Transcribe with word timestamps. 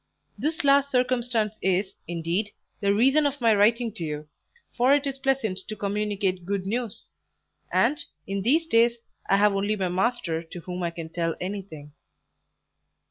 This 0.35 0.63
last 0.63 0.89
circumstance 0.89 1.53
is, 1.61 1.93
indeed, 2.07 2.53
the 2.79 2.91
reason 2.91 3.27
of 3.27 3.39
my 3.39 3.53
writing 3.53 3.91
to 3.93 4.03
you, 4.03 4.27
for 4.75 4.95
it 4.95 5.05
is 5.05 5.19
pleasant 5.19 5.59
to 5.67 5.75
communicate 5.75 6.43
good 6.43 6.65
news; 6.65 7.09
and, 7.71 8.03
in 8.25 8.41
these 8.41 8.65
days, 8.65 8.95
I 9.29 9.37
have 9.37 9.53
only 9.53 9.75
my 9.75 9.89
master 9.89 10.41
to 10.41 10.59
whom 10.61 10.81
I 10.81 10.89
can 10.89 11.09
tell 11.09 11.35
anything. 11.39 11.93